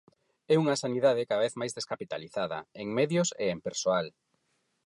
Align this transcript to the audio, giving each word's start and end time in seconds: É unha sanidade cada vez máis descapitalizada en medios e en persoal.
É 0.53 0.55
unha 0.63 0.79
sanidade 0.83 1.27
cada 1.29 1.43
vez 1.45 1.53
máis 1.61 1.75
descapitalizada 1.77 2.59
en 2.81 2.87
medios 2.99 3.29
e 3.43 3.45
en 3.53 3.59
persoal. 3.67 4.05